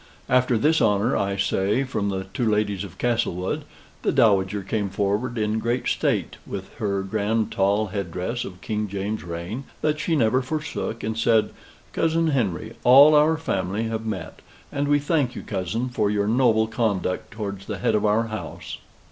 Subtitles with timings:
[0.27, 3.65] After this honor, I say, from the two ladies of Castlewood,
[4.01, 8.87] the Dowager came forward in great state, with her grand tall head dress of King
[8.87, 11.51] James's reign, that, she never forsook, and said,
[11.93, 14.39] "Cousin Henry, all our family have met;
[14.71, 18.79] and we thank you, cousin, for your noble conduct towards the head of our house."